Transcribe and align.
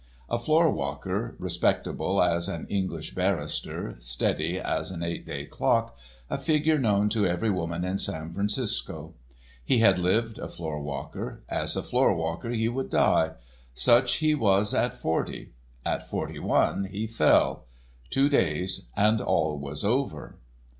A 0.31 0.39
floor 0.39 0.67
walker, 0.71 1.35
respectable 1.37 2.23
as 2.23 2.47
an 2.47 2.65
English 2.69 3.13
barrister, 3.13 3.97
steady 3.99 4.59
as 4.59 4.89
an 4.89 5.03
eight 5.03 5.27
day 5.27 5.45
clock, 5.45 5.95
a 6.27 6.39
figure 6.39 6.79
known 6.79 7.07
to 7.09 7.27
every 7.27 7.51
woman 7.51 7.83
in 7.83 7.99
San 7.99 8.33
Francisco. 8.33 9.13
He 9.63 9.77
had 9.77 9.99
lived 9.99 10.39
a 10.39 10.47
floor 10.49 10.81
walker; 10.81 11.43
as 11.47 11.75
a 11.75 11.83
floor 11.83 12.15
walker 12.15 12.49
he 12.49 12.67
would 12.67 12.89
die. 12.89 13.33
Such 13.75 14.15
he 14.15 14.33
was 14.33 14.73
at 14.73 14.95
forty. 14.95 15.51
At 15.85 16.09
forty 16.09 16.39
one 16.39 16.85
he 16.85 17.05
fell. 17.05 17.65
Two 18.09 18.27
days 18.27 18.87
and 18.97 19.21
all 19.21 19.59
was 19.59 19.83
over. 19.85 20.37